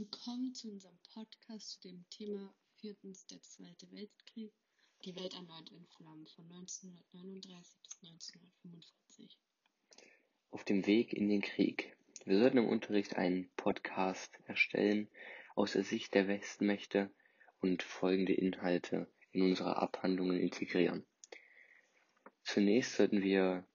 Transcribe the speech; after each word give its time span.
Willkommen 0.00 0.54
zu 0.54 0.70
unserem 0.70 0.98
Podcast 1.12 1.72
zu 1.72 1.80
dem 1.82 2.06
Thema 2.08 2.54
viertens 2.78 3.26
der 3.26 3.42
Zweite 3.42 3.86
Weltkrieg, 3.92 4.50
die 5.04 5.14
Welt 5.14 5.34
erneut 5.34 5.68
in 5.68 5.84
Flammen 5.88 6.26
von 6.26 6.46
1939 6.46 7.76
bis 7.82 8.02
1945. 8.02 9.38
Auf 10.52 10.64
dem 10.64 10.86
Weg 10.86 11.12
in 11.12 11.28
den 11.28 11.42
Krieg. 11.42 11.94
Wir 12.24 12.38
sollten 12.38 12.56
im 12.56 12.68
Unterricht 12.70 13.16
einen 13.16 13.50
Podcast 13.58 14.32
erstellen 14.46 15.06
aus 15.54 15.72
der 15.72 15.84
Sicht 15.84 16.14
der 16.14 16.28
Westmächte 16.28 17.10
und 17.60 17.82
folgende 17.82 18.32
Inhalte 18.32 19.06
in 19.32 19.42
unsere 19.42 19.76
Abhandlungen 19.76 20.40
integrieren. 20.40 21.04
Zunächst 22.42 22.96
sollten 22.96 23.20
wir 23.20 23.68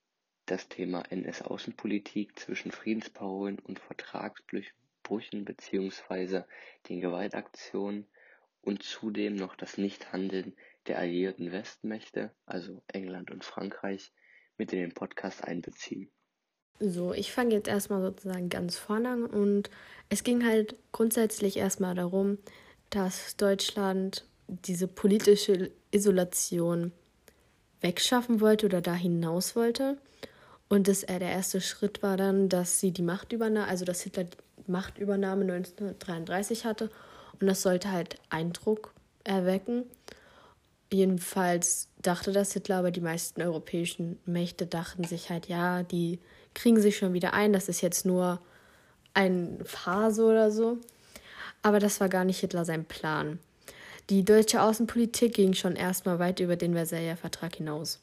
das 0.48 0.70
Thema 0.70 1.04
NS-Außenpolitik 1.12 2.39
zwischen 2.39 2.71
Friedensparolen 2.71 3.60
und 3.60 3.78
Vertragsbrüchen 3.78 4.84
beziehungsweise 5.45 6.48
den 6.90 7.02
Gewaltaktionen 7.02 8.08
und 8.62 8.84
zudem 8.84 9.36
noch 9.36 9.55
das 9.55 9.77
Nichthandeln 9.77 10.55
der 10.88 11.00
alliierten 11.00 11.52
Westmächte, 11.52 12.32
also 12.46 12.82
England 12.88 13.32
und 13.32 13.44
Frankreich, 13.44 14.12
mit 14.58 14.73
in 14.73 14.80
den 14.80 14.94
Podcast 14.94 15.44
einbeziehen. 15.44 16.10
So, 16.80 17.13
ich 17.13 17.32
fange 17.32 17.54
jetzt 17.54 17.68
erstmal 17.68 18.02
sozusagen 18.02 18.49
ganz 18.49 18.77
vorne 18.77 19.10
an 19.10 19.26
und 19.26 19.70
es 20.10 20.23
ging 20.23 20.46
halt 20.46 20.76
grundsätzlich 20.91 21.58
erstmal 21.58 21.96
darum, 21.96 22.38
dass 22.90 23.38
Deutschland 23.38 24.26
diese 24.48 24.88
politische 24.88 25.72
Isolation 25.91 26.91
wegschaffen 27.82 28.41
wollte 28.41 28.66
oder 28.66 28.82
da 28.82 28.94
hinaus 28.94 29.55
wollte. 29.55 29.98
Und 30.68 30.88
das, 30.88 31.04
äh, 31.04 31.20
der 31.20 31.30
erste 31.30 31.62
Schritt 31.62 32.02
war 32.04 32.18
dann, 32.18 32.49
dass 32.49 32.80
sie 32.80 32.91
die 32.91 33.04
Machtübernahme, 33.04 33.68
also 33.68 33.85
dass 33.85 34.02
Hitler 34.02 34.26
Machtübernahme 34.68 35.42
1933 35.42 36.66
hatte. 36.66 36.90
Und 37.40 37.48
das 37.48 37.62
sollte 37.62 37.91
halt 37.91 38.18
Eindruck 38.30 38.94
erwecken. 39.24 39.84
Jedenfalls 40.91 41.90
dachte 42.02 42.32
das 42.32 42.54
Hitler, 42.54 42.77
aber 42.77 42.91
die 42.91 43.02
meisten 43.02 43.41
europäischen 43.41 44.20
Mächte 44.26 44.66
dachten 44.66 45.04
sich 45.04 45.30
halt, 45.30 45.48
ja, 45.48 45.84
die 45.84 46.20
kriegen 46.54 46.80
sich 46.80 46.98
schon 46.98 47.13
wieder 47.13 47.34
ein, 47.34 47.52
das 47.54 47.68
ist 47.68 47.82
jetzt 47.82 48.05
nur 48.05 48.40
eine 49.13 49.57
Phase 49.66 50.24
oder 50.24 50.52
so. 50.52 50.77
Aber 51.63 51.79
das 51.79 52.00
war 52.00 52.10
gar 52.10 52.24
nicht 52.24 52.40
Hitler 52.40 52.63
sein 52.63 52.85
Plan. 52.85 53.40
Die 54.12 54.24
deutsche 54.24 54.62
Außenpolitik 54.62 55.34
ging 55.34 55.54
schon 55.54 55.76
erstmal 55.76 56.20
weit 56.20 56.40
über 56.40 56.55
den 56.55 56.74
Versailler 56.74 57.18
Vertrag 57.18 57.55
hinaus. 57.55 58.00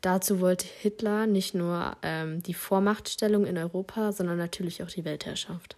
Dazu 0.00 0.40
wollte 0.40 0.66
Hitler 0.66 1.26
nicht 1.26 1.54
nur 1.54 1.96
ähm, 2.02 2.42
die 2.42 2.54
Vormachtstellung 2.54 3.44
in 3.44 3.58
Europa, 3.58 4.12
sondern 4.12 4.38
natürlich 4.38 4.82
auch 4.82 4.90
die 4.90 5.04
Weltherrschaft. 5.04 5.76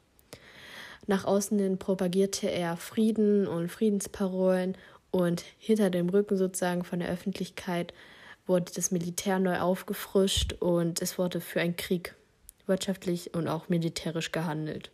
Nach 1.08 1.24
außen 1.24 1.58
hin 1.58 1.78
propagierte 1.78 2.50
er 2.50 2.76
Frieden 2.76 3.46
und 3.46 3.70
Friedensparolen 3.70 4.76
und 5.10 5.42
hinter 5.58 5.88
dem 5.88 6.10
Rücken 6.10 6.36
sozusagen 6.36 6.84
von 6.84 6.98
der 6.98 7.08
Öffentlichkeit 7.08 7.94
wurde 8.46 8.70
das 8.74 8.90
Militär 8.90 9.38
neu 9.38 9.58
aufgefrischt 9.58 10.52
und 10.60 11.00
es 11.00 11.16
wurde 11.16 11.40
für 11.40 11.62
einen 11.62 11.76
Krieg 11.76 12.14
wirtschaftlich 12.66 13.32
und 13.32 13.48
auch 13.48 13.70
militärisch 13.70 14.32
gehandelt. 14.32 14.90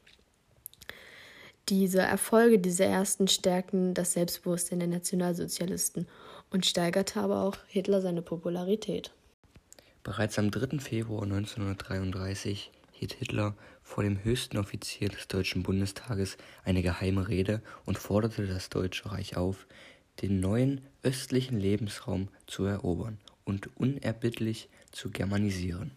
Diese 1.69 2.03
Erfolge 2.03 2.61
dieser 2.61 2.87
ersten 2.87 3.27
stärkten 3.27 3.93
das 3.95 4.13
Selbstbewusstsein 4.13 4.79
der 4.79 4.89
Nationalsozialisten 4.89 6.07
und 6.49 6.65
steigerte 6.65 7.19
aber 7.19 7.43
auch 7.43 7.57
Hitler 7.67 8.01
seine 8.01 8.23
Popularität. 8.23 9.11
Bereits 10.05 10.39
am 10.39 10.53
3. 10.53 10.79
Februar 10.79 11.25
1933 11.25 12.71
hielt 12.93 13.15
Hitler 13.15 13.57
vor 13.85 14.03
dem 14.03 14.25
höchsten 14.25 14.57
Offizier 14.57 15.11
des 15.11 15.29
Deutschen 15.29 15.63
Bundestages 15.63 16.37
eine 16.65 16.83
geheime 16.83 17.29
Rede 17.29 17.63
und 17.85 17.99
forderte 17.99 18.47
das 18.47 18.71
Deutsche 18.71 19.13
Reich 19.13 19.37
auf, 19.37 19.67
den 20.23 20.41
neuen 20.41 20.81
östlichen 21.03 21.61
Lebensraum 21.61 22.29
zu 22.47 22.65
erobern 22.65 23.19
und 23.45 23.69
unerbittlich 23.77 24.69
zu 24.91 25.11
germanisieren. 25.11 25.93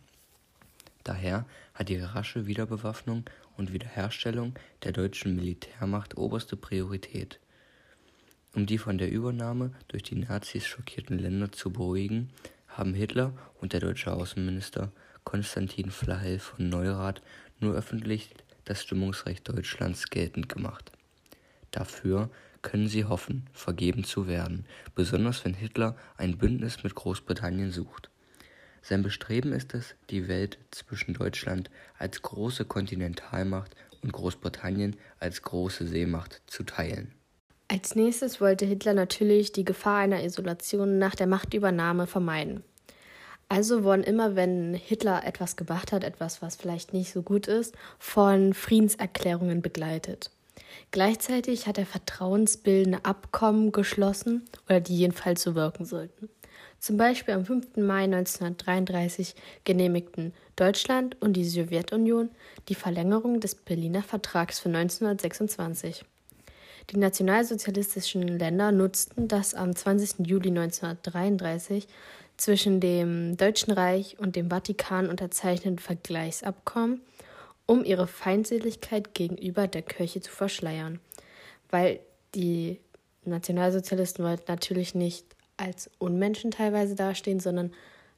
Daher 1.04 1.46
hat 1.74 1.90
die 1.90 1.98
rasche 1.98 2.46
Wiederbewaffnung 2.46 3.24
und 3.56 3.72
Wiederherstellung 3.72 4.54
der 4.84 4.92
deutschen 4.92 5.36
Militärmacht 5.36 6.18
oberste 6.18 6.58
Priorität. 6.58 7.40
Um 8.54 8.66
die 8.66 8.78
von 8.78 8.98
der 8.98 9.10
Übernahme 9.10 9.72
durch 9.88 10.04
die 10.04 10.16
Nazis 10.16 10.66
schockierten 10.66 11.18
Länder 11.18 11.52
zu 11.52 11.72
beruhigen, 11.72 12.30
haben 12.68 12.94
Hitler 12.94 13.34
und 13.62 13.72
der 13.74 13.80
deutsche 13.80 14.12
Außenminister 14.12 14.92
Konstantin 15.24 15.92
Vlahel 15.92 16.40
von 16.40 16.70
Neurath 16.70 17.22
nur 17.60 17.76
öffentlich 17.76 18.34
das 18.66 18.84
Stimmungsrecht 18.84 19.48
Deutschlands 19.48 20.10
geltend 20.10 20.50
gemacht. 20.50 20.92
Dafür 21.72 22.30
können 22.62 22.88
sie 22.88 23.06
hoffen, 23.06 23.46
vergeben 23.54 24.04
zu 24.04 24.28
werden, 24.28 24.66
besonders 24.96 25.46
wenn 25.46 25.54
Hitler 25.54 25.96
ein 26.18 26.38
Bündnis 26.38 26.84
mit 26.84 26.96
Großbritannien 26.96 27.72
sucht. 27.72 28.10
Sein 28.82 29.04
Bestreben 29.04 29.52
ist 29.52 29.74
es, 29.74 29.96
die 30.10 30.28
Welt 30.28 30.58
zwischen 30.72 31.14
Deutschland 31.14 31.70
als 31.98 32.22
große 32.22 32.66
Kontinentalmacht 32.66 33.76
und 34.02 34.14
Großbritannien 34.14 34.96
als 35.20 35.42
große 35.42 35.88
Seemacht 35.88 36.42
zu 36.48 36.64
teilen. 36.64 37.14
Als 37.70 37.96
nächstes 37.96 38.40
wollte 38.40 38.66
Hitler 38.66 38.94
natürlich 38.94 39.52
die 39.52 39.66
Gefahr 39.66 39.98
einer 39.98 40.24
Isolation 40.24 41.00
nach 41.00 41.16
der 41.16 41.28
Machtübernahme 41.28 42.08
vermeiden. 42.08 42.64
Also 43.50 43.84
wurden 43.84 44.04
immer, 44.04 44.36
wenn 44.36 44.74
Hitler 44.74 45.26
etwas 45.26 45.56
gemacht 45.56 45.92
hat, 45.92 46.04
etwas, 46.04 46.42
was 46.42 46.58
vielleicht 46.58 46.94
nicht 46.94 47.12
so 47.12 47.22
gut 47.22 47.48
ist, 47.48 47.76
von 47.98 48.54
Friedenserklärungen 48.54 49.62
begleitet. 49.62 50.32
Gleichzeitig 50.92 51.68
hat 51.68 51.78
er 51.78 51.86
vertrauensbildende 51.86 53.06
Abkommen 53.06 53.72
geschlossen 53.72 54.44
oder 54.68 54.80
die 54.80 54.98
jedenfalls 54.98 55.42
so 55.42 55.56
wirken 55.56 55.86
sollten. 55.86 56.30
Zum 56.80 56.98
Beispiel 56.98 57.34
am 57.34 57.46
5. 57.46 57.78
Mai 57.78 58.04
1933 58.04 59.36
genehmigten 59.64 60.34
Deutschland 60.56 61.20
und 61.22 61.34
die 61.34 61.46
Sowjetunion 61.46 62.30
die 62.70 62.76
Verlängerung 62.76 63.40
des 63.40 63.56
Berliner 63.56 64.04
Vertrags 64.04 64.60
für 64.60 64.70
1926. 64.70 66.06
Die 66.92 66.98
nationalsozialistischen 66.98 68.28
Länder 68.28 68.72
nutzten 68.72 69.28
das 69.28 69.54
am 69.54 69.76
20. 69.76 70.26
Juli 70.26 70.50
1933 70.50 71.88
zwischen 72.38 72.80
dem 72.80 73.36
Deutschen 73.36 73.74
Reich 73.74 74.18
und 74.20 74.36
dem 74.36 74.50
Vatikan 74.50 75.10
unterzeichnete 75.10 75.82
Vergleichsabkommen, 75.82 77.02
um 77.66 77.84
ihre 77.84 78.08
Feindseligkeit 78.08 79.14
gegenüber 79.14 79.68
der 79.68 79.82
Kirche 79.82 80.22
zu 80.22 80.32
verschleiern, 80.32 81.00
weil 81.70 82.00
die 82.36 82.80
Nationalsozialisten 83.26 84.24
wollten 84.24 84.46
natürlich 84.48 84.96
nicht 84.96 85.26
als 85.58 85.90
Unmenschen 85.98 86.52
teilweise 86.52 86.96
dastehen, 86.96 87.40
sondern 87.40 87.72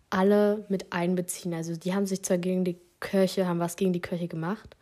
alle 0.10 0.66
mit 0.70 0.92
einbeziehen. 0.92 1.54
Also 1.54 1.76
die 1.76 1.94
haben 1.94 2.06
sich 2.06 2.24
zwar 2.24 2.38
gegen 2.38 2.66
die 2.66 2.78
Kirche, 3.00 3.48
haben 3.48 3.60
was 3.60 3.78
gegen 3.78 3.94
die 3.94 4.02
Kirche 4.02 4.28
gemacht, 4.28 4.76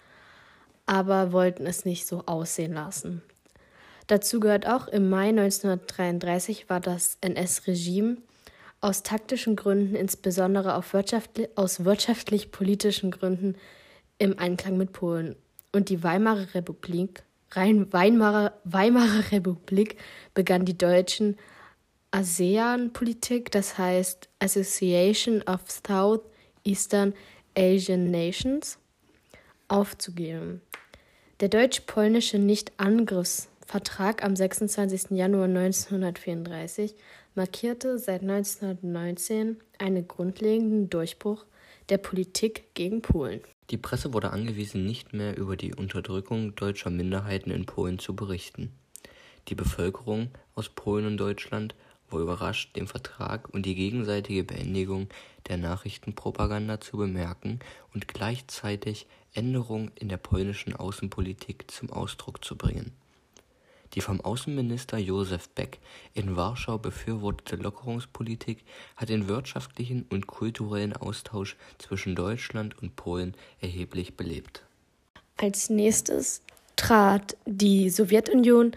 aber 0.86 1.32
wollten 1.32 1.66
es 1.66 1.86
nicht 1.86 2.08
so 2.08 2.24
aussehen 2.26 2.74
lassen. 2.74 3.22
Dazu 4.08 4.40
gehört 4.40 4.68
auch, 4.68 4.88
im 4.88 5.10
Mai 5.10 5.30
1933 5.30 6.70
war 6.70 6.80
das 6.80 7.18
NS-Regime 7.22 8.18
aus 8.82 9.04
taktischen 9.04 9.56
Gründen, 9.56 9.96
insbesondere 9.96 10.82
wirtschaftlich, 10.92 11.50
aus 11.56 11.84
wirtschaftlich-politischen 11.84 13.12
Gründen, 13.12 13.56
im 14.20 14.38
Einklang 14.40 14.78
mit 14.78 14.94
Polen. 14.94 15.36
Und 15.72 15.90
die 15.90 16.04
Weimarer 16.04 16.54
Republik, 16.54 17.24
rein 17.52 17.92
Weimarer, 17.94 18.54
Weimarer 18.64 19.32
Republik 19.32 19.98
begann 20.34 20.66
die 20.66 20.78
Deutschen 20.78 21.38
ASEAN-Politik, 22.12 23.52
das 23.52 23.78
heißt 23.78 24.30
Association 24.40 25.44
of 25.44 25.62
South 25.68 26.22
Eastern 26.64 27.14
Asian 27.56 28.12
Nations, 28.12 28.80
aufzugeben. 29.68 30.62
Der 31.40 31.50
deutsch-polnische 31.50 32.40
Nicht-Angriffsvertrag 32.40 34.24
am 34.24 34.36
26. 34.36 35.12
Januar 35.12 35.46
1934 35.46 36.96
markierte 37.38 38.00
seit 38.00 38.24
1919 38.24 39.58
einen 39.78 40.08
grundlegenden 40.08 40.90
Durchbruch 40.90 41.46
der 41.90 42.00
Politik 42.00 42.74
gegen 42.74 43.02
Polen. 43.02 43.42
Die 43.70 43.78
Presse 43.78 44.12
wurde 44.12 44.32
angewiesen, 44.32 44.86
nicht 44.86 45.14
mehr 45.14 45.38
über 45.38 45.56
die 45.56 45.76
Unterdrückung 45.76 46.56
deutscher 46.56 46.90
Minderheiten 46.90 47.52
in 47.52 47.66
Polen 47.66 48.00
zu 48.00 48.16
berichten. 48.16 48.72
Die 49.50 49.56
Bevölkerung 49.56 50.30
aus 50.56 50.70
Polen 50.70 51.06
und 51.06 51.18
Deutschland 51.18 51.76
war 52.10 52.22
überrascht, 52.22 52.76
den 52.76 52.88
Vertrag 52.88 53.50
und 53.54 53.66
die 53.66 53.76
gegenseitige 53.76 54.44
Beendigung 54.44 55.08
der 55.48 55.58
Nachrichtenpropaganda 55.58 56.82
zu 56.82 56.98
bemerken 56.98 57.60
und 57.94 58.08
gleichzeitig 58.08 59.06
Änderungen 59.34 59.92
in 59.96 60.10
der 60.10 60.18
polnischen 60.18 60.76
Außenpolitik 60.76 61.70
zum 61.70 61.92
Ausdruck 61.92 62.44
zu 62.44 62.58
bringen. 62.58 62.94
Die 63.94 64.02
vom 64.02 64.22
Außenminister 64.22 64.98
Josef 64.98 65.50
Beck 65.50 65.80
in 66.14 66.36
Warschau 66.36 66.78
befürwortete 66.78 67.56
Lockerungspolitik 67.56 68.64
hat 68.96 69.10
den 69.10 69.28
wirtschaftlichen 69.28 70.06
und 70.10 70.28
kulturellen 70.28 70.94
Austausch 70.94 71.56
zwischen 71.78 72.16
Deutschland 72.16 72.78
und 72.82 72.96
Polen 72.96 73.36
erheblich 73.62 74.16
belebt. 74.16 74.64
Als 75.38 75.70
nächstes 75.70 76.42
trat 76.76 77.38
die 77.46 77.90
Sowjetunion 77.90 78.72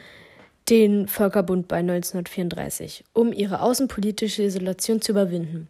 den 0.69 1.09
Völkerbund 1.09 1.69
bei 1.69 1.79
1934, 1.79 3.05
um 3.13 3.33
ihre 3.33 3.61
außenpolitische 3.61 4.45
Isolation 4.45 5.01
zu 5.01 5.13
überwinden. 5.13 5.69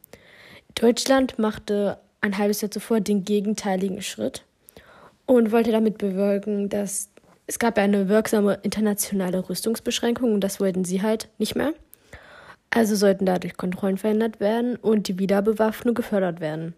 Deutschland 0.75 1.39
machte 1.39 1.99
ein 2.21 2.37
halbes 2.37 2.61
Jahr 2.61 2.71
zuvor 2.71 3.01
den 3.01 3.25
gegenteiligen 3.25 4.03
Schritt 4.03 4.45
und 5.27 5.53
wollte 5.53 5.73
damit 5.73 5.99
bewirken, 5.99 6.69
dass 6.69 7.10
es 7.51 7.59
gab 7.59 7.79
eine 7.79 8.09
wirksame 8.09 8.61
internationale 8.63 9.49
Rüstungsbeschränkung 9.49 10.35
und 10.35 10.41
das 10.41 10.61
wollten 10.61 10.85
sie 10.85 11.03
halt 11.03 11.29
nicht 11.39 11.57
mehr. 11.57 11.73
Also 12.71 12.95
sollten 12.95 13.27
dadurch 13.27 13.57
Kontrollen 13.57 13.99
verändert 13.99 14.39
werden 14.39 14.77
und 14.77 15.09
die 15.09 15.19
Wiederbewaffnung 15.19 15.97
gefördert 15.97 16.39
werden. 16.39 16.75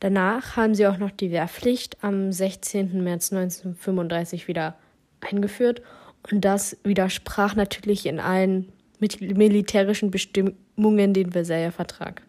Danach 0.00 0.54
haben 0.54 0.74
sie 0.74 0.86
auch 0.86 0.98
noch 0.98 1.12
die 1.12 1.30
Wehrpflicht 1.30 1.96
am 2.04 2.30
16. 2.30 3.02
März 3.02 3.32
1935 3.32 4.48
wieder 4.48 4.76
eingeführt 5.22 5.80
und 6.30 6.44
das 6.44 6.76
widersprach 6.84 7.54
natürlich 7.54 8.04
in 8.04 8.20
allen 8.20 8.70
militärischen 9.00 10.10
Bestimmungen 10.10 11.14
den 11.14 11.32
Versailler 11.32 11.72
Vertrag. 11.72 12.20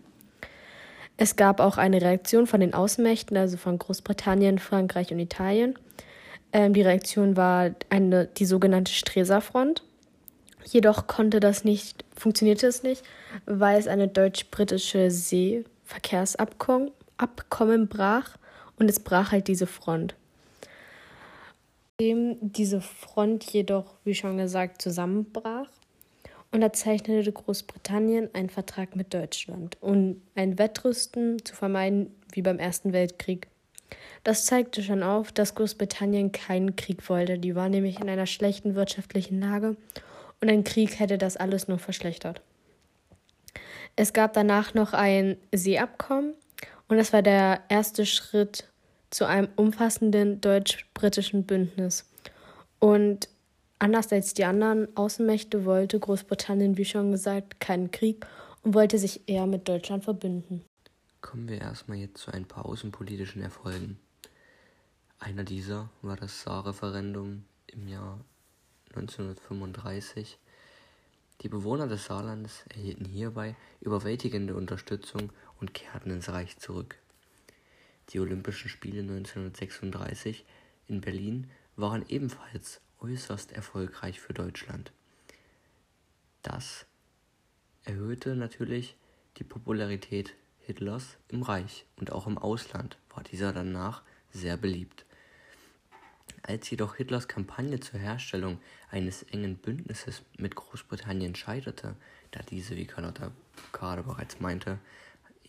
Es 1.18 1.36
gab 1.36 1.60
auch 1.60 1.78
eine 1.78 2.02
Reaktion 2.02 2.48
von 2.48 2.62
den 2.62 2.74
Außenmächten, 2.74 3.36
also 3.36 3.58
von 3.58 3.78
Großbritannien, 3.78 4.58
Frankreich 4.58 5.12
und 5.12 5.20
Italien. 5.20 5.78
Ähm, 6.54 6.74
die 6.74 6.84
Reaktion 6.84 7.36
war 7.36 7.72
eine, 7.90 8.28
die 8.28 8.46
sogenannte 8.46 8.94
Streser-Front. 8.94 9.84
Jedoch 10.66 11.08
konnte 11.08 11.42
das 11.42 11.66
nicht, 11.66 12.06
funktionierte 12.16 12.68
es 12.68 12.84
nicht, 12.84 13.04
weil 13.46 13.78
es 13.78 13.88
eine 13.88 14.08
deutsch-britische 14.08 15.12
Seeverkehrsabkommen 15.12 16.92
Abkommen 17.18 17.88
brach 17.88 18.38
und 18.78 18.90
es 18.90 19.00
brach 19.00 19.32
halt 19.32 19.48
diese 19.48 19.68
Front. 19.68 20.16
Diese 22.00 22.82
Front 22.82 23.44
jedoch, 23.46 23.96
wie 24.04 24.16
schon 24.16 24.38
gesagt, 24.38 24.82
zusammenbrach, 24.82 25.70
unterzeichnete 26.52 27.32
Großbritannien 27.32 28.30
einen 28.34 28.50
Vertrag 28.50 28.96
mit 28.96 29.14
Deutschland, 29.14 29.78
um 29.80 30.22
ein 30.36 30.58
Wettrüsten 30.58 31.44
zu 31.46 31.56
vermeiden 31.56 32.14
wie 32.32 32.42
beim 32.42 32.60
Ersten 32.60 32.94
Weltkrieg. 32.94 33.48
Das 34.24 34.46
zeigte 34.46 34.82
schon 34.82 35.04
auf, 35.04 35.32
dass 35.32 35.56
Großbritannien 35.56 36.32
keinen 36.32 36.76
Krieg 36.76 37.10
wollte. 37.10 37.38
Die 37.38 37.56
war 37.56 37.68
nämlich 37.68 38.00
in 38.00 38.10
einer 38.10 38.26
schlechten 38.26 38.74
wirtschaftlichen 38.76 39.42
Lage 39.42 39.76
und 40.40 40.50
ein 40.50 40.64
Krieg 40.64 41.00
hätte 41.00 41.18
das 41.18 41.36
alles 41.36 41.68
nur 41.68 41.78
verschlechtert. 41.78 42.42
Es 43.96 44.14
gab 44.14 44.34
danach 44.34 44.74
noch 44.74 44.94
ein 44.94 45.38
Seeabkommen 45.54 46.34
und 46.88 46.98
das 46.98 47.12
war 47.12 47.22
der 47.22 47.62
erste 47.70 48.06
Schritt 48.06 48.70
zu 49.10 49.26
einem 49.26 49.50
umfassenden 49.56 50.42
deutsch-britischen 50.42 51.44
Bündnis. 51.44 52.10
Und 52.80 53.30
anders 53.78 54.12
als 54.12 54.34
die 54.34 54.46
anderen 54.46 54.88
Außenmächte 54.96 55.66
wollte 55.66 56.00
Großbritannien, 56.00 56.78
wie 56.78 56.86
schon 56.86 57.12
gesagt, 57.12 57.60
keinen 57.60 57.92
Krieg 57.92 58.26
und 58.64 58.74
wollte 58.74 58.98
sich 58.98 59.28
eher 59.28 59.46
mit 59.46 59.68
Deutschland 59.68 60.04
verbünden. 60.06 60.64
Kommen 61.22 61.48
wir 61.48 61.62
erstmal 61.62 61.98
jetzt 61.98 62.18
zu 62.18 62.32
ein 62.32 62.46
paar 62.46 62.66
außenpolitischen 62.66 63.42
Erfolgen. 63.42 64.00
Einer 65.24 65.46
dieser 65.46 65.90
war 66.02 66.18
das 66.18 66.42
Saarreferendum 66.42 67.46
im 67.68 67.88
Jahr 67.88 68.20
1935. 68.90 70.38
Die 71.40 71.48
Bewohner 71.48 71.88
des 71.88 72.08
Saarlandes 72.08 72.66
erhielten 72.68 73.06
hierbei 73.06 73.56
überwältigende 73.80 74.54
Unterstützung 74.54 75.32
und 75.62 75.74
kehrten 75.74 76.12
ins 76.12 76.28
Reich 76.28 76.58
zurück. 76.58 76.98
Die 78.10 78.20
Olympischen 78.20 78.68
Spiele 78.68 79.00
1936 79.00 80.44
in 80.90 81.00
Berlin 81.00 81.50
waren 81.78 82.06
ebenfalls 82.10 82.82
äußerst 83.00 83.54
erfolgreich 83.54 84.20
für 84.20 84.34
Deutschland. 84.34 84.92
Das 86.42 86.86
erhöhte 87.86 88.36
natürlich 88.36 88.98
die 89.38 89.46
Popularität 89.46 90.36
Hitlers 90.60 91.16
im 91.30 91.44
Reich 91.44 91.86
und 91.96 92.12
auch 92.12 92.28
im 92.28 92.38
Ausland 92.38 92.98
war 93.16 93.24
dieser 93.24 93.54
danach 93.54 94.04
sehr 94.34 94.58
beliebt. 94.58 95.06
Als 96.46 96.70
jedoch 96.70 96.96
Hitlers 96.96 97.30
Kampagne 97.30 97.80
zur 97.80 98.02
Herstellung 98.02 98.60
eines 98.92 99.24
engen 99.24 99.56
Bündnisses 99.56 100.24
mit 100.38 100.56
Großbritannien 100.56 101.36
scheiterte, 101.36 101.96
da 102.32 102.42
diese, 102.42 102.76
wie 102.76 102.86
Carlotta 102.86 103.32
gerade 103.72 104.04
bereits 104.04 104.42
meinte, 104.42 104.78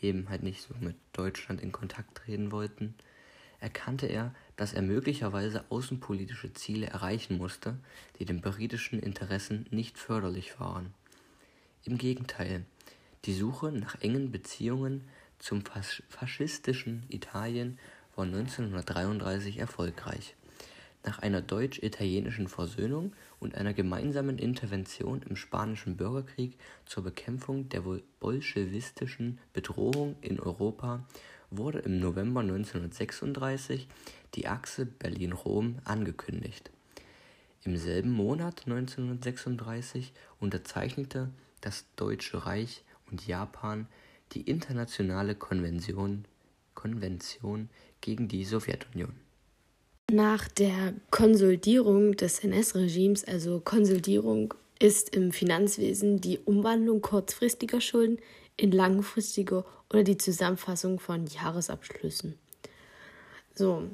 eben 0.00 0.28
halt 0.28 0.44
nicht 0.44 0.62
so 0.62 0.72
mit 0.78 0.94
Deutschland 1.12 1.60
in 1.60 1.72
Kontakt 1.72 2.14
treten 2.16 2.52
wollten, 2.52 2.94
erkannte 3.58 4.06
er, 4.06 4.32
dass 4.54 4.72
er 4.72 4.82
möglicherweise 4.82 5.64
außenpolitische 5.68 6.52
Ziele 6.52 6.86
erreichen 6.86 7.38
musste, 7.38 7.76
die 8.20 8.24
den 8.24 8.40
britischen 8.40 9.00
Interessen 9.00 9.66
nicht 9.70 9.98
förderlich 9.98 10.60
waren. 10.60 10.94
Im 11.82 11.98
Gegenteil, 11.98 12.66
die 13.24 13.34
Suche 13.34 13.72
nach 13.72 14.00
engen 14.00 14.30
Beziehungen 14.30 15.08
zum 15.40 15.64
faschistischen 16.08 17.04
Italien 17.08 17.80
war 18.14 18.26
1933 18.26 19.58
erfolgreich. 19.58 20.36
Nach 21.04 21.18
einer 21.18 21.42
deutsch-italienischen 21.42 22.48
Versöhnung 22.48 23.12
und 23.38 23.54
einer 23.56 23.74
gemeinsamen 23.74 24.38
Intervention 24.38 25.20
im 25.28 25.36
Spanischen 25.36 25.98
Bürgerkrieg 25.98 26.56
zur 26.86 27.02
Bekämpfung 27.02 27.68
der 27.68 27.82
bolschewistischen 28.20 29.38
Bedrohung 29.52 30.16
in 30.22 30.40
Europa 30.40 31.06
wurde 31.50 31.80
im 31.80 32.00
November 32.00 32.40
1936 32.40 33.86
die 34.34 34.48
Achse 34.48 34.86
Berlin-Rom 34.86 35.78
angekündigt. 35.84 36.70
Im 37.64 37.76
selben 37.76 38.10
Monat 38.10 38.62
1936 38.66 40.14
unterzeichnete 40.40 41.28
das 41.60 41.84
Deutsche 41.96 42.46
Reich 42.46 42.82
und 43.10 43.26
Japan 43.26 43.88
die 44.32 44.42
Internationale 44.42 45.34
Konvention, 45.34 46.24
Konvention 46.74 47.68
gegen 48.00 48.26
die 48.26 48.44
Sowjetunion. 48.44 49.23
Nach 50.12 50.48
der 50.48 50.92
Konsolidierung 51.10 52.12
des 52.12 52.40
NS-Regimes, 52.40 53.24
also 53.24 53.60
Konsolidierung, 53.60 54.54
ist 54.78 55.14
im 55.16 55.32
Finanzwesen 55.32 56.20
die 56.20 56.38
Umwandlung 56.38 57.00
kurzfristiger 57.00 57.80
Schulden 57.80 58.18
in 58.56 58.70
langfristige 58.70 59.64
oder 59.90 60.04
die 60.04 60.18
Zusammenfassung 60.18 60.98
von 61.00 61.26
Jahresabschlüssen. 61.26 62.38
So. 63.54 63.84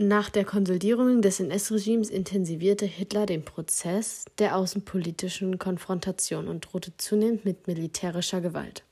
Nach 0.00 0.30
der 0.30 0.44
Konsolidierung 0.44 1.22
des 1.22 1.40
NS-Regimes 1.40 2.10
intensivierte 2.10 2.86
Hitler 2.86 3.26
den 3.26 3.44
Prozess 3.44 4.24
der 4.38 4.56
außenpolitischen 4.56 5.58
Konfrontation 5.58 6.48
und 6.48 6.60
drohte 6.60 6.96
zunehmend 6.96 7.44
mit 7.44 7.66
militärischer 7.66 8.40
Gewalt. 8.40 8.84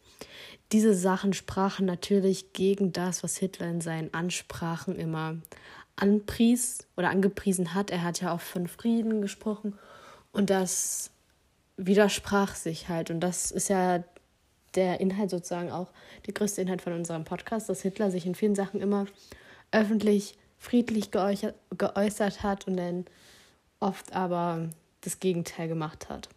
Diese 0.73 0.95
Sachen 0.95 1.33
sprachen 1.33 1.87
natürlich 1.87 2.53
gegen 2.53 2.93
das, 2.93 3.23
was 3.23 3.37
Hitler 3.37 3.69
in 3.69 3.81
seinen 3.81 4.13
Ansprachen 4.15 4.97
immer 4.97 5.37
anpries 5.97 6.87
oder 6.97 7.11
angepriesen 7.11 7.75
hat. 7.75 7.91
Er 7.91 8.03
hat 8.03 8.21
ja 8.21 8.33
auch 8.33 8.41
von 8.41 8.69
Frieden 8.69 9.23
gesprochen 9.23 9.79
und 10.33 10.51
das 10.51 11.11
widersprach 11.77 12.55
sich 12.55 12.89
halt. 12.89 13.11
Und 13.11 13.21
das 13.21 13.51
ist 13.51 13.69
ja 13.69 14.05
der 14.75 15.01
Inhalt 15.01 15.31
sozusagen 15.31 15.71
auch, 15.71 15.91
der 16.27 16.35
größte 16.35 16.61
Inhalt 16.61 16.83
von 16.83 16.93
unserem 16.93 17.25
Podcast, 17.25 17.69
dass 17.69 17.83
Hitler 17.83 18.11
sich 18.11 18.27
in 18.27 18.35
vielen 18.35 18.55
Sachen 18.55 18.81
immer 18.81 19.07
öffentlich 19.73 20.37
friedlich 20.59 21.11
geäußert 21.11 22.43
hat 22.43 22.67
und 22.67 22.77
dann 22.77 23.07
oft 23.81 24.13
aber 24.15 24.71
das 25.03 25.21
Gegenteil 25.21 25.69
gemacht 25.69 26.09
hat. 26.09 26.29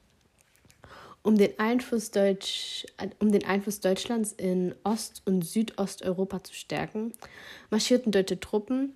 Um 1.22 1.38
den, 1.38 1.60
Einfluss 1.60 2.12
Deutsch, 2.12 2.86
um 3.20 3.32
den 3.32 3.46
Einfluss 3.46 3.82
Deutschlands 3.82 4.32
in 4.32 4.74
Ost- 4.84 5.22
und 5.26 5.42
Südosteuropa 5.44 6.44
zu 6.44 6.54
stärken, 6.54 7.14
marschierten 7.70 8.12
deutsche 8.12 8.40
Truppen 8.40 8.94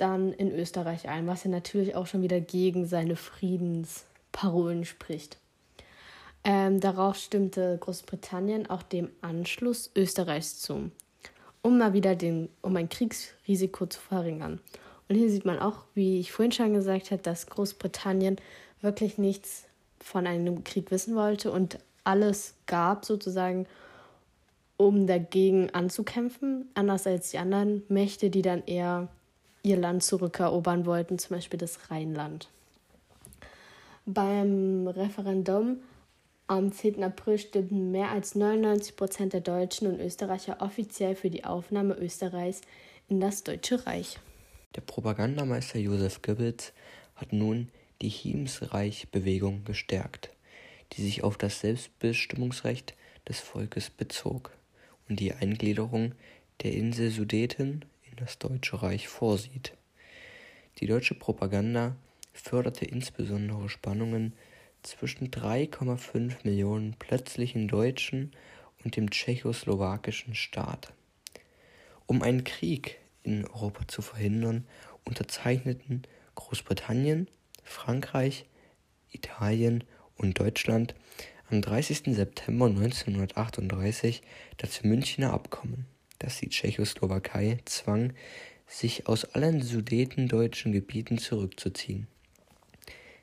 dann 0.00 0.32
in 0.32 0.52
Österreich 0.52 1.08
ein, 1.08 1.26
was 1.26 1.44
ja 1.44 1.50
natürlich 1.50 1.94
auch 1.94 2.06
schon 2.06 2.22
wieder 2.22 2.40
gegen 2.40 2.86
seine 2.86 3.16
Friedensparolen 3.16 4.84
spricht. 4.84 5.38
Ähm, 6.42 6.80
darauf 6.80 7.16
stimmte 7.16 7.76
Großbritannien 7.78 8.68
auch 8.68 8.82
dem 8.82 9.10
Anschluss 9.20 9.90
Österreichs 9.94 10.58
zu, 10.58 10.90
um 11.62 11.78
mal 11.78 11.92
wieder 11.92 12.16
den, 12.16 12.48
um 12.62 12.76
ein 12.76 12.88
Kriegsrisiko 12.88 13.86
zu 13.86 14.00
verringern. 14.00 14.60
Und 15.08 15.16
hier 15.16 15.28
sieht 15.28 15.44
man 15.44 15.58
auch, 15.58 15.84
wie 15.94 16.20
ich 16.20 16.32
vorhin 16.32 16.52
schon 16.52 16.72
gesagt 16.72 17.10
habe, 17.10 17.22
dass 17.22 17.48
Großbritannien 17.48 18.36
wirklich 18.80 19.18
nichts 19.18 19.64
von 19.98 20.26
einem 20.26 20.64
Krieg 20.64 20.90
wissen 20.90 21.14
wollte 21.14 21.52
und 21.52 21.78
alles 22.04 22.54
gab 22.66 23.04
sozusagen, 23.04 23.66
um 24.78 25.06
dagegen 25.06 25.68
anzukämpfen, 25.70 26.70
anders 26.72 27.06
als 27.06 27.32
die 27.32 27.38
anderen 27.38 27.82
Mächte, 27.88 28.30
die 28.30 28.40
dann 28.40 28.62
eher 28.64 29.08
ihr 29.62 29.76
Land 29.76 30.02
zurückerobern 30.02 30.86
wollten, 30.86 31.18
zum 31.18 31.36
Beispiel 31.36 31.58
das 31.58 31.90
Rheinland. 31.90 32.48
Beim 34.06 34.88
Referendum 34.88 35.78
am 36.46 36.72
10. 36.72 37.04
April 37.04 37.38
stimmten 37.38 37.92
mehr 37.92 38.10
als 38.10 38.34
99 38.34 38.96
Prozent 38.96 39.32
der 39.34 39.40
Deutschen 39.40 39.86
und 39.86 40.00
Österreicher 40.00 40.60
offiziell 40.60 41.14
für 41.14 41.30
die 41.30 41.44
Aufnahme 41.44 41.94
Österreichs 41.94 42.62
in 43.08 43.20
das 43.20 43.44
Deutsche 43.44 43.86
Reich. 43.86 44.18
Der 44.74 44.80
Propagandameister 44.80 45.78
Joseph 45.78 46.22
Goebbels 46.22 46.72
hat 47.14 47.32
nun 47.32 47.68
die 48.02 48.08
Hiemsreich-Bewegung 48.08 49.64
gestärkt, 49.64 50.30
die 50.92 51.02
sich 51.02 51.22
auf 51.22 51.36
das 51.36 51.60
Selbstbestimmungsrecht 51.60 52.94
des 53.28 53.38
Volkes 53.40 53.90
bezog 53.90 54.50
und 55.08 55.20
die 55.20 55.32
Eingliederung 55.32 56.14
der 56.62 56.72
Insel 56.72 57.10
Sudeten 57.10 57.84
das 58.16 58.38
Deutsche 58.38 58.82
Reich 58.82 59.08
vorsieht. 59.08 59.74
Die 60.78 60.86
deutsche 60.86 61.14
Propaganda 61.14 61.96
förderte 62.32 62.84
insbesondere 62.84 63.68
Spannungen 63.68 64.34
zwischen 64.82 65.30
3,5 65.30 66.36
Millionen 66.44 66.94
plötzlichen 66.94 67.68
Deutschen 67.68 68.32
und 68.84 68.96
dem 68.96 69.10
tschechoslowakischen 69.10 70.34
Staat. 70.34 70.92
Um 72.06 72.22
einen 72.22 72.44
Krieg 72.44 72.98
in 73.22 73.46
Europa 73.46 73.86
zu 73.86 74.02
verhindern, 74.02 74.66
unterzeichneten 75.04 76.02
Großbritannien, 76.34 77.28
Frankreich, 77.62 78.46
Italien 79.12 79.84
und 80.16 80.38
Deutschland 80.38 80.94
am 81.50 81.60
30. 81.60 82.14
September 82.14 82.66
1938 82.66 84.22
das 84.56 84.82
Münchner 84.84 85.32
Abkommen, 85.32 85.86
das 86.20 86.38
die 86.38 86.48
Tschechoslowakei 86.48 87.58
zwang, 87.64 88.12
sich 88.68 89.08
aus 89.08 89.24
allen 89.24 89.62
sudetendeutschen 89.62 90.70
Gebieten 90.70 91.18
zurückzuziehen. 91.18 92.06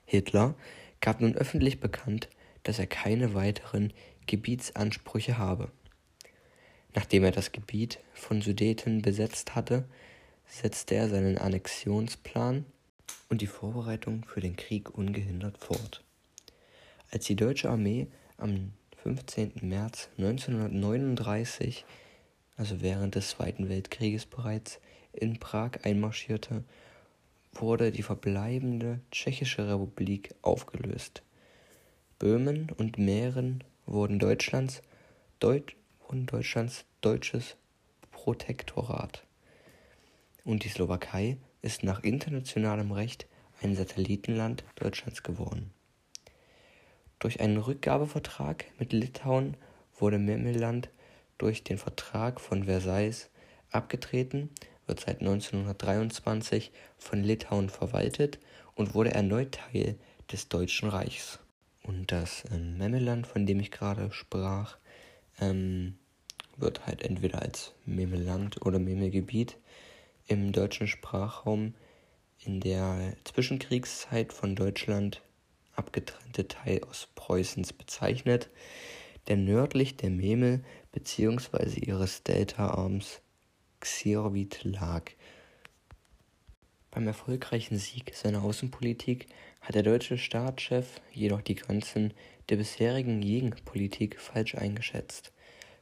Hitler 0.05 0.55
gab 0.99 1.21
nun 1.21 1.35
öffentlich 1.35 1.79
bekannt, 1.79 2.27
dass 2.63 2.79
er 2.79 2.87
keine 2.87 3.33
weiteren 3.33 3.93
Gebietsansprüche 4.25 5.37
habe. 5.37 5.71
Nachdem 6.93 7.23
er 7.23 7.31
das 7.31 7.53
Gebiet 7.53 7.99
von 8.13 8.41
Sudeten 8.41 9.01
besetzt 9.01 9.55
hatte, 9.55 9.85
setzte 10.47 10.95
er 10.95 11.09
seinen 11.09 11.37
Annexionsplan 11.37 12.65
und 13.29 13.41
die 13.41 13.47
Vorbereitung 13.47 14.25
für 14.25 14.41
den 14.41 14.55
Krieg 14.55 14.89
ungehindert 14.97 15.57
fort. 15.57 16.03
Als 17.11 17.25
die 17.25 17.35
deutsche 17.35 17.69
Armee 17.69 18.07
am 18.37 18.73
15. 19.03 19.53
März 19.61 20.09
1939, 20.17 21.85
also 22.57 22.81
während 22.81 23.15
des 23.15 23.29
Zweiten 23.29 23.69
Weltkrieges 23.69 24.25
bereits, 24.25 24.79
in 25.13 25.39
Prag 25.39 25.83
einmarschierte, 25.83 26.63
wurde 27.53 27.91
die 27.91 28.03
verbleibende 28.03 28.99
Tschechische 29.11 29.67
Republik 29.67 30.33
aufgelöst. 30.41 31.23
Böhmen 32.19 32.71
und 32.77 32.97
Mähren 32.97 33.63
wurden 33.85 34.19
Deutschlands, 34.19 34.81
Deut 35.39 35.75
wurden 36.07 36.25
Deutschlands 36.25 36.85
deutsches 37.01 37.55
Protektorat. 38.11 39.23
Und 40.43 40.63
die 40.63 40.69
Slowakei 40.69 41.37
ist 41.61 41.83
nach 41.83 42.03
internationalem 42.03 42.91
Recht 42.91 43.27
ein 43.61 43.75
Satellitenland 43.75 44.63
Deutschlands 44.75 45.23
geworden. 45.23 45.71
Durch 47.19 47.39
einen 47.39 47.57
Rückgabevertrag 47.57 48.65
mit 48.79 48.93
Litauen 48.93 49.57
wurde 49.99 50.19
Memmeland 50.19 50.89
durch 51.37 51.63
den 51.63 51.77
Vertrag 51.77 52.41
von 52.41 52.65
Versailles 52.65 53.29
abgetreten 53.71 54.49
wird 54.85 55.01
seit 55.01 55.19
1923 55.19 56.71
von 56.97 57.23
Litauen 57.23 57.69
verwaltet 57.69 58.39
und 58.75 58.93
wurde 58.93 59.11
erneut 59.13 59.53
Teil 59.53 59.97
des 60.31 60.49
Deutschen 60.49 60.89
Reichs. 60.89 61.39
Und 61.83 62.11
das 62.11 62.43
ähm, 62.51 62.77
Memmeland, 62.77 63.27
von 63.27 63.45
dem 63.45 63.59
ich 63.59 63.71
gerade 63.71 64.11
sprach, 64.11 64.77
ähm, 65.39 65.97
wird 66.57 66.85
halt 66.85 67.03
entweder 67.03 67.41
als 67.41 67.73
Memeland 67.85 68.65
oder 68.65 68.79
Memegebiet 68.79 69.57
im 70.27 70.51
deutschen 70.51 70.87
Sprachraum 70.87 71.75
in 72.39 72.59
der 72.59 73.13
Zwischenkriegszeit 73.23 74.33
von 74.33 74.55
Deutschland 74.55 75.21
abgetrennte 75.75 76.47
Teil 76.47 76.81
Ostpreußens 76.83 77.73
bezeichnet, 77.73 78.49
der 79.27 79.37
nördlich 79.37 79.97
der 79.97 80.09
Memel 80.09 80.63
bzw. 80.91 81.79
ihres 81.79 82.23
Deltaarms 82.23 83.21
Xyrovit 83.79 84.63
lag. 84.63 85.11
Beim 86.91 87.07
erfolgreichen 87.07 87.77
Sieg 87.77 88.15
seiner 88.15 88.43
Außenpolitik 88.43 89.27
hat 89.61 89.75
der 89.75 89.83
deutsche 89.83 90.17
Staatschef 90.17 91.01
jedoch 91.11 91.41
die 91.41 91.55
Grenzen 91.55 92.13
der 92.49 92.55
bisherigen 92.55 93.21
Gegenpolitik 93.21 94.19
falsch 94.19 94.55
eingeschätzt. 94.55 95.31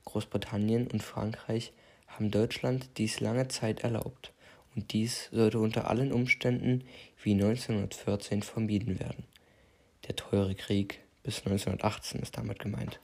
Großbritannien 0.06 0.88
und 0.88 1.04
Frankreich 1.04 1.74
haben 2.08 2.32
Deutschland 2.32 2.98
dies 2.98 3.20
lange 3.20 3.48
Zeit 3.48 3.84
erlaubt, 3.84 4.34
und 4.76 4.92
dies 4.94 5.30
sollte 5.32 5.60
unter 5.60 5.90
allen 5.90 6.12
Umständen 6.12 6.84
wie 7.24 7.34
1914 7.34 8.42
vermieden 8.42 9.00
werden. 9.00 9.24
Der 10.08 10.16
teure 10.16 10.56
Krieg 10.56 11.00
bis 11.24 11.40
1918 11.40 12.22
ist 12.22 12.38
damit 12.38 12.60
gemeint. 12.60 13.00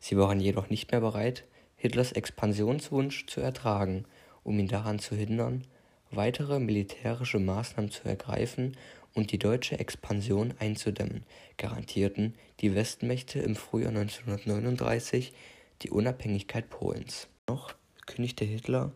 Sie 0.00 0.16
waren 0.16 0.40
jedoch 0.40 0.70
nicht 0.70 0.90
mehr 0.90 1.00
bereit, 1.00 1.44
Hitlers 1.76 2.12
Expansionswunsch 2.12 3.26
zu 3.26 3.40
ertragen, 3.40 4.04
um 4.42 4.58
ihn 4.58 4.68
daran 4.68 4.98
zu 4.98 5.14
hindern, 5.14 5.64
weitere 6.10 6.58
militärische 6.58 7.38
Maßnahmen 7.38 7.90
zu 7.90 8.08
ergreifen 8.08 8.76
und 9.14 9.32
die 9.32 9.38
deutsche 9.38 9.78
Expansion 9.78 10.54
einzudämmen, 10.58 11.24
garantierten 11.56 12.34
die 12.60 12.74
Westmächte 12.74 13.40
im 13.40 13.56
Frühjahr 13.56 13.90
1939 13.90 15.32
die 15.82 15.90
Unabhängigkeit 15.90 16.70
Polens. 16.70 17.28
Noch 17.46 17.74
kündigte 18.06 18.44
Hitler 18.44 18.92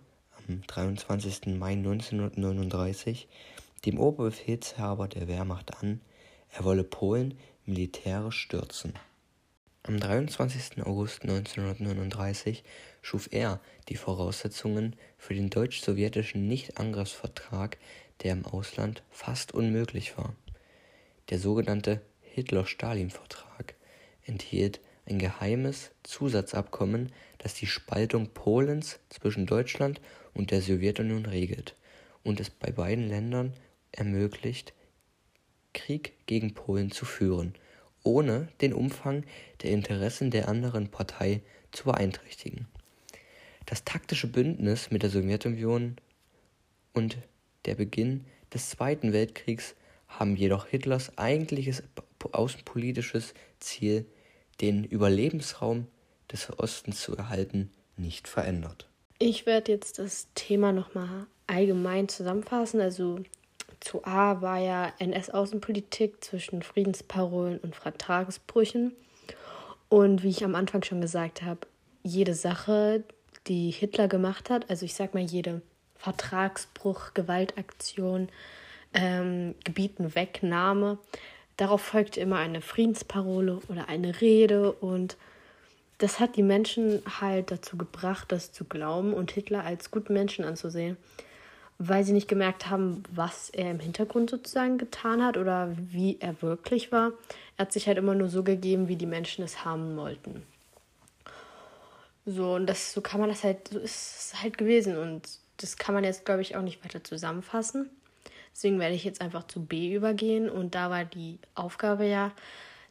am 0.48 0.62
23. 0.66 1.58
Mai 1.58 1.72
1939 1.72 3.28
dem 3.84 3.98
Oberbefehlshaber 3.98 5.08
der 5.08 5.28
Wehrmacht 5.28 5.76
an, 5.82 6.00
er 6.50 6.64
wolle 6.64 6.84
Polen 6.84 7.38
militärisch 7.64 8.38
stürzen. 8.38 8.94
Am 9.84 9.98
23. 9.98 10.86
August 10.86 11.22
1939 11.22 12.62
schuf 13.00 13.28
er 13.32 13.60
die 13.88 13.96
Voraussetzungen 13.96 14.94
für 15.18 15.34
den 15.34 15.50
deutsch-sowjetischen 15.50 16.46
Nichtangriffsvertrag, 16.46 17.78
der 18.22 18.34
im 18.34 18.46
Ausland 18.46 19.02
fast 19.10 19.52
unmöglich 19.52 20.16
war. 20.16 20.36
Der 21.30 21.40
sogenannte 21.40 22.00
Hitler-Stalin-Vertrag 22.20 23.74
enthielt 24.24 24.78
ein 25.04 25.18
geheimes 25.18 25.90
Zusatzabkommen, 26.04 27.10
das 27.38 27.54
die 27.54 27.66
Spaltung 27.66 28.28
Polens 28.28 29.00
zwischen 29.08 29.46
Deutschland 29.46 30.00
und 30.32 30.52
der 30.52 30.62
Sowjetunion 30.62 31.26
regelt 31.26 31.74
und 32.22 32.38
es 32.38 32.50
bei 32.50 32.70
beiden 32.70 33.08
Ländern 33.08 33.52
ermöglicht, 33.90 34.74
Krieg 35.72 36.12
gegen 36.26 36.54
Polen 36.54 36.92
zu 36.92 37.04
führen 37.04 37.56
ohne 38.02 38.48
den 38.60 38.72
Umfang 38.72 39.24
der 39.62 39.70
Interessen 39.70 40.30
der 40.30 40.48
anderen 40.48 40.88
Partei 40.88 41.42
zu 41.70 41.84
beeinträchtigen. 41.84 42.66
Das 43.66 43.84
taktische 43.84 44.26
Bündnis 44.26 44.90
mit 44.90 45.02
der 45.02 45.10
Sowjetunion 45.10 45.96
und 46.92 47.18
der 47.64 47.74
Beginn 47.74 48.24
des 48.52 48.70
Zweiten 48.70 49.12
Weltkriegs 49.12 49.74
haben 50.08 50.36
jedoch 50.36 50.66
Hitlers 50.66 51.16
eigentliches 51.16 51.82
außenpolitisches 52.32 53.34
Ziel, 53.60 54.06
den 54.60 54.84
Überlebensraum 54.84 55.86
des 56.30 56.56
Ostens 56.58 57.00
zu 57.00 57.16
erhalten, 57.16 57.70
nicht 57.96 58.28
verändert. 58.28 58.88
Ich 59.18 59.46
werde 59.46 59.72
jetzt 59.72 59.98
das 59.98 60.28
Thema 60.34 60.72
nochmal 60.72 61.26
allgemein 61.46 62.08
zusammenfassen. 62.08 62.80
Also 62.80 63.20
zu 63.84 64.04
A 64.04 64.40
war 64.40 64.58
ja 64.58 64.92
NS-Außenpolitik 64.98 66.22
zwischen 66.22 66.62
Friedensparolen 66.62 67.58
und 67.58 67.76
Vertragsbrüchen. 67.76 68.94
Und 69.88 70.22
wie 70.22 70.30
ich 70.30 70.44
am 70.44 70.54
Anfang 70.54 70.82
schon 70.82 71.00
gesagt 71.00 71.42
habe, 71.42 71.60
jede 72.02 72.34
Sache, 72.34 73.04
die 73.46 73.70
Hitler 73.70 74.08
gemacht 74.08 74.50
hat, 74.50 74.70
also 74.70 74.84
ich 74.84 74.94
sag 74.94 75.14
mal 75.14 75.22
jede 75.22 75.62
Vertragsbruch, 75.96 77.14
Gewaltaktion, 77.14 78.28
ähm, 78.94 79.54
Gebietenwegnahme, 79.64 80.98
darauf 81.56 81.82
folgte 81.82 82.20
immer 82.20 82.38
eine 82.38 82.60
Friedensparole 82.60 83.60
oder 83.68 83.88
eine 83.88 84.20
Rede 84.20 84.72
und 84.72 85.16
das 85.98 86.18
hat 86.18 86.36
die 86.36 86.42
Menschen 86.42 87.02
halt 87.20 87.50
dazu 87.50 87.76
gebracht, 87.76 88.32
das 88.32 88.52
zu 88.52 88.64
glauben 88.64 89.12
und 89.12 89.30
Hitler 89.30 89.64
als 89.64 89.90
guten 89.90 90.14
Menschen 90.14 90.44
anzusehen 90.44 90.96
weil 91.88 92.04
sie 92.04 92.12
nicht 92.12 92.28
gemerkt 92.28 92.70
haben, 92.70 93.02
was 93.10 93.50
er 93.50 93.70
im 93.70 93.80
Hintergrund 93.80 94.30
sozusagen 94.30 94.78
getan 94.78 95.24
hat 95.24 95.36
oder 95.36 95.74
wie 95.76 96.16
er 96.20 96.40
wirklich 96.40 96.92
war. 96.92 97.12
Er 97.56 97.62
hat 97.62 97.72
sich 97.72 97.88
halt 97.88 97.98
immer 97.98 98.14
nur 98.14 98.28
so 98.28 98.44
gegeben, 98.44 98.88
wie 98.88 98.96
die 98.96 99.06
Menschen 99.06 99.44
es 99.44 99.64
haben 99.64 99.96
wollten. 99.96 100.42
So, 102.24 102.54
und 102.54 102.66
das, 102.66 102.92
so 102.92 103.00
kann 103.00 103.18
man 103.18 103.28
das 103.28 103.42
halt, 103.42 103.68
so 103.68 103.80
ist 103.80 104.32
es 104.34 104.42
halt 104.42 104.58
gewesen. 104.58 104.96
Und 104.96 105.28
das 105.56 105.76
kann 105.76 105.94
man 105.94 106.04
jetzt, 106.04 106.24
glaube 106.24 106.42
ich, 106.42 106.54
auch 106.56 106.62
nicht 106.62 106.84
weiter 106.84 107.02
zusammenfassen. 107.02 107.90
Deswegen 108.54 108.78
werde 108.78 108.94
ich 108.94 109.02
jetzt 109.02 109.20
einfach 109.20 109.46
zu 109.48 109.64
B 109.64 109.92
übergehen. 109.92 110.48
Und 110.48 110.76
da 110.76 110.88
war 110.88 111.04
die 111.04 111.40
Aufgabe 111.56 112.06
ja 112.06 112.30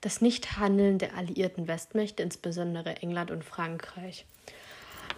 das 0.01 0.19
Nichthandeln 0.19 0.98
der 0.98 1.15
alliierten 1.15 1.67
Westmächte, 1.69 2.24
insbesondere 2.24 2.98
England 2.98 3.31
und 3.31 3.45
Frankreich. 3.45 4.25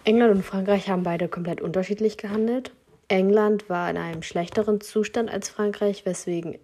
England 0.04 0.36
und 0.36 0.42
Frankreich 0.44 0.88
haben 0.88 1.02
beide 1.02 1.28
komplett 1.28 1.60
unterschiedlich 1.60 2.18
gehandelt. 2.18 2.70
England 3.08 3.68
war 3.68 3.90
in 3.90 3.96
einem 3.96 4.22
schlechteren 4.22 4.80
Zustand 4.80 5.30
als 5.30 5.48
Frankreich, 5.48 6.06
weswegen 6.06 6.58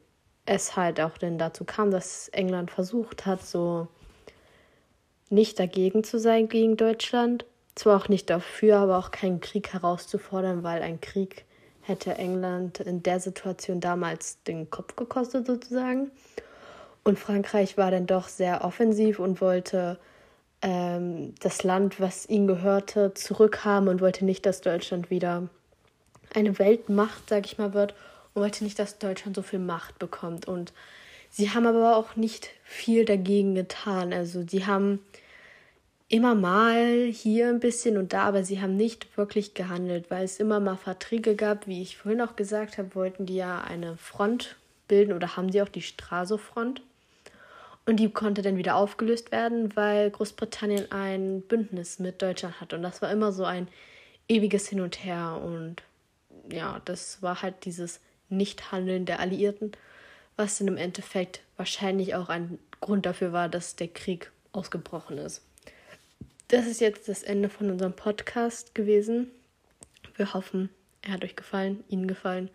es 0.46 0.76
halt 0.76 1.00
auch 1.00 1.18
denn 1.18 1.38
dazu 1.38 1.64
kam, 1.64 1.90
dass 1.90 2.28
England 2.28 2.70
versucht 2.70 3.26
hat, 3.26 3.42
so 3.44 3.88
nicht 5.28 5.58
dagegen 5.58 6.02
zu 6.02 6.18
sein 6.18 6.48
gegen 6.48 6.76
Deutschland. 6.76 7.44
Zwar 7.74 7.96
auch 7.96 8.08
nicht 8.08 8.28
dafür, 8.30 8.78
aber 8.78 8.98
auch 8.98 9.10
keinen 9.10 9.40
Krieg 9.40 9.72
herauszufordern, 9.72 10.62
weil 10.62 10.82
ein 10.82 11.00
Krieg 11.00 11.44
hätte 11.82 12.14
England 12.14 12.80
in 12.80 13.02
der 13.02 13.20
Situation 13.20 13.80
damals 13.80 14.42
den 14.42 14.70
Kopf 14.70 14.96
gekostet 14.96 15.46
sozusagen. 15.46 16.10
Und 17.04 17.18
Frankreich 17.18 17.76
war 17.78 17.90
dann 17.90 18.06
doch 18.06 18.28
sehr 18.28 18.64
offensiv 18.64 19.18
und 19.18 19.40
wollte 19.40 19.98
ähm, 20.62 21.34
das 21.40 21.62
Land, 21.62 22.00
was 22.00 22.28
ihnen 22.28 22.46
gehörte, 22.46 23.14
zurückhaben 23.14 23.88
und 23.88 24.00
wollte 24.00 24.24
nicht, 24.24 24.44
dass 24.44 24.60
Deutschland 24.60 25.10
wieder 25.10 25.48
eine 26.34 26.58
Weltmacht, 26.58 27.28
sag 27.28 27.46
ich 27.46 27.58
mal, 27.58 27.74
wird 27.74 27.94
und 28.34 28.42
wollte 28.42 28.64
nicht, 28.64 28.78
dass 28.78 28.98
Deutschland 28.98 29.36
so 29.36 29.42
viel 29.42 29.58
Macht 29.58 29.98
bekommt. 29.98 30.46
Und 30.46 30.72
sie 31.30 31.50
haben 31.50 31.66
aber 31.66 31.96
auch 31.96 32.16
nicht 32.16 32.50
viel 32.64 33.04
dagegen 33.04 33.54
getan. 33.54 34.12
Also 34.12 34.44
sie 34.46 34.66
haben 34.66 35.00
immer 36.08 36.34
mal 36.34 37.06
hier 37.06 37.48
ein 37.48 37.60
bisschen 37.60 37.96
und 37.96 38.12
da, 38.12 38.24
aber 38.24 38.44
sie 38.44 38.60
haben 38.60 38.76
nicht 38.76 39.16
wirklich 39.16 39.54
gehandelt, 39.54 40.10
weil 40.10 40.24
es 40.24 40.40
immer 40.40 40.58
mal 40.58 40.76
Verträge 40.76 41.36
gab. 41.36 41.66
Wie 41.66 41.82
ich 41.82 41.96
vorhin 41.96 42.20
auch 42.20 42.36
gesagt 42.36 42.78
habe, 42.78 42.94
wollten 42.94 43.26
die 43.26 43.36
ja 43.36 43.60
eine 43.60 43.96
Front 43.96 44.56
bilden 44.88 45.12
oder 45.12 45.36
haben 45.36 45.50
sie 45.50 45.62
auch 45.62 45.68
die 45.68 45.82
Straso-Front. 45.82 46.82
Und 47.86 47.96
die 47.96 48.10
konnte 48.10 48.42
dann 48.42 48.56
wieder 48.56 48.76
aufgelöst 48.76 49.32
werden, 49.32 49.74
weil 49.74 50.10
Großbritannien 50.10 50.92
ein 50.92 51.42
Bündnis 51.42 51.98
mit 51.98 52.20
Deutschland 52.20 52.60
hat. 52.60 52.72
Und 52.72 52.82
das 52.82 53.00
war 53.00 53.10
immer 53.10 53.32
so 53.32 53.44
ein 53.44 53.68
ewiges 54.28 54.68
Hin 54.68 54.80
und 54.80 55.04
Her. 55.04 55.40
Und 55.42 55.82
ja, 56.52 56.80
das 56.84 57.22
war 57.22 57.42
halt 57.42 57.64
dieses 57.64 58.00
Nichthandeln 58.28 59.06
der 59.06 59.20
Alliierten, 59.20 59.72
was 60.36 60.58
dann 60.58 60.68
im 60.68 60.76
Endeffekt 60.76 61.42
wahrscheinlich 61.56 62.14
auch 62.14 62.28
ein 62.28 62.58
Grund 62.80 63.06
dafür 63.06 63.32
war, 63.32 63.48
dass 63.48 63.76
der 63.76 63.88
Krieg 63.88 64.30
ausgebrochen 64.52 65.18
ist. 65.18 65.42
Das 66.48 66.66
ist 66.66 66.80
jetzt 66.80 67.08
das 67.08 67.22
Ende 67.22 67.48
von 67.48 67.70
unserem 67.70 67.92
Podcast 67.92 68.74
gewesen. 68.74 69.30
Wir 70.16 70.34
hoffen, 70.34 70.68
er 71.02 71.12
hat 71.12 71.24
euch 71.24 71.36
gefallen, 71.36 71.84
Ihnen 71.88 72.08
gefallen. 72.08 72.50